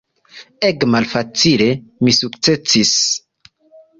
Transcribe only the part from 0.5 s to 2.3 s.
Ege malfacile mi